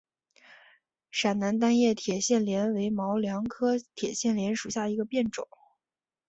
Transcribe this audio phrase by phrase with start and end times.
[1.11, 5.47] 陕南单叶铁线莲为毛茛科铁线莲属下的一个变种。